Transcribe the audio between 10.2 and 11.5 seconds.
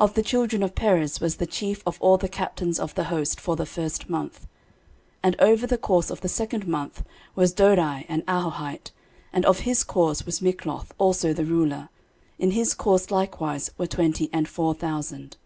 was Mikloth also the